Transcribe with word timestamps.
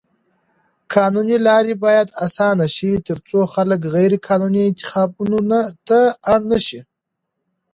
قانوني 0.93 1.37
لارې 1.47 1.73
بايد 1.83 2.07
اسانه 2.25 2.65
شي 2.75 2.91
تر 3.07 3.17
څو 3.27 3.39
خلک 3.53 3.79
غيرقانوني 3.95 4.61
انتخابونو 4.65 5.39
ته 5.87 5.99
اړ 6.31 6.39
نه 6.51 6.59
شي. 6.65 6.79